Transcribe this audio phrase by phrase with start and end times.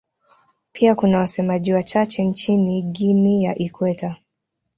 [0.71, 4.17] Pia kuna wasemaji wachache nchini Guinea ya Ikweta.